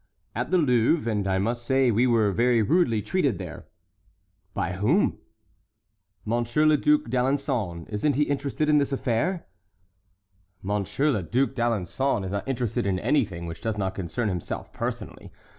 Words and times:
"At 0.33 0.49
the 0.49 0.57
Louvre, 0.57 1.11
and 1.11 1.27
I 1.27 1.37
must 1.37 1.63
say 1.63 1.91
we 1.91 2.07
were 2.07 2.31
very 2.31 2.63
rudely 2.63 3.03
treated 3.03 3.37
there." 3.37 3.67
"By 4.55 4.71
whom?" 4.73 5.19
"Monsieur 6.25 6.65
le 6.65 6.75
Duc 6.75 7.03
d'Alençon. 7.03 7.87
Isn't 7.87 8.15
he 8.15 8.23
interested 8.23 8.67
in 8.67 8.79
this 8.79 8.91
affair?" 8.91 9.45
"Monseigneur 10.63 11.11
le 11.13 11.21
Duc 11.21 11.51
d'Alençon 11.53 12.25
is 12.25 12.31
not 12.31 12.47
interested 12.47 12.87
in 12.87 12.97
anything 12.97 13.45
which 13.45 13.61
does 13.61 13.77
not 13.77 13.93
concern 13.93 14.27
himself 14.27 14.73
personally. 14.73 15.31